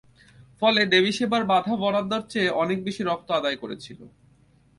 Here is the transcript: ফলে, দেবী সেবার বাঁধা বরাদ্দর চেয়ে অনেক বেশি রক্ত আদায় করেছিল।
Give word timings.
ফলে, 0.61 0.81
দেবী 0.85 1.11
সেবার 1.11 1.43
বাঁধা 1.45 1.73
বরাদ্দর 1.75 2.21
চেয়ে 2.29 2.49
অনেক 2.63 2.77
বেশি 2.83 3.01
রক্ত 3.03 3.27
আদায় 3.31 3.57
করেছিল। 3.57 3.99